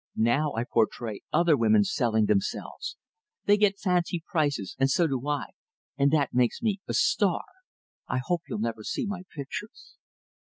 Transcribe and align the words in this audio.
Now 0.15 0.53
I 0.57 0.63
portray 0.63 1.21
other 1.31 1.55
women 1.55 1.83
selling 1.83 2.25
themselves. 2.25 2.97
They 3.45 3.55
get 3.55 3.77
fancy 3.77 4.23
prices, 4.25 4.75
and 4.79 4.89
so 4.89 5.05
do 5.05 5.27
I, 5.27 5.49
and 5.95 6.09
that 6.09 6.33
makes 6.33 6.59
me 6.59 6.79
a 6.87 6.93
'star.' 6.95 7.45
I 8.07 8.17
hope 8.25 8.41
you'll 8.47 8.57
never 8.57 8.81
see 8.83 9.05
my 9.05 9.21
pictures." 9.35 9.97